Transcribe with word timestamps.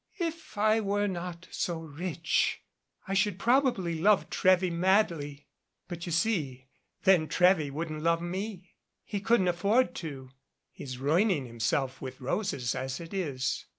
"If 0.17 0.57
I 0.57 0.79
were 0.79 1.05
not 1.07 1.47
so 1.51 1.79
rich, 1.79 2.63
I 3.07 3.13
should 3.13 3.37
probably 3.37 3.99
love 4.01 4.31
Trewy 4.31 4.71
madly. 4.71 5.45
But, 5.87 6.07
you 6.07 6.11
see, 6.11 6.69
then 7.03 7.27
Trewy 7.27 7.69
wouldn't 7.69 8.01
love 8.01 8.19
me. 8.19 8.71
He 9.03 9.19
couldn't 9.19 9.47
afford 9.47 9.93
to. 9.97 10.31
He's 10.71 10.97
ruining 10.97 11.45
himself 11.45 12.01
with 12.01 12.19
roses 12.19 12.73
as 12.73 12.99
it 12.99 13.13
is. 13.13 13.65